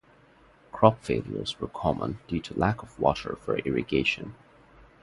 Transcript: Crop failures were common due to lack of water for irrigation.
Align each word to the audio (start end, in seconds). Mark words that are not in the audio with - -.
Crop 0.71 1.03
failures 1.03 1.59
were 1.59 1.67
common 1.67 2.17
due 2.27 2.39
to 2.39 2.57
lack 2.57 2.81
of 2.81 2.99
water 2.99 3.37
for 3.45 3.59
irrigation. 3.59 4.33